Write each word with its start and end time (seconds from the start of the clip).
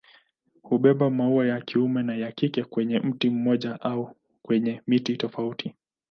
Hubeba 0.63 1.09
maua 1.09 1.45
ya 1.47 1.61
kiume 1.61 2.03
na 2.03 2.15
ya 2.15 2.31
kike 2.31 2.63
kwenye 2.63 2.99
mti 2.99 3.29
mmoja 3.29 3.81
au 3.81 4.15
kwenye 4.41 4.81
miti 4.87 5.17
tofauti. 5.17 5.73